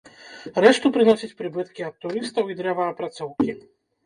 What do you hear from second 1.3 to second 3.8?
прыбыткі ад турыстаў і дрэваапрацоўкі.